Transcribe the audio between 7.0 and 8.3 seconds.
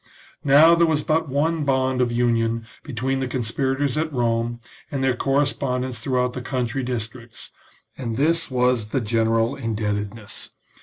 tricts, and